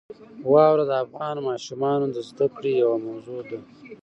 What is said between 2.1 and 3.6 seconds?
د زده کړې یوه موضوع ده.